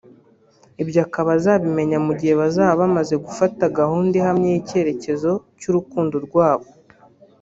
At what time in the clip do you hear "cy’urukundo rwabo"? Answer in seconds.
5.59-6.67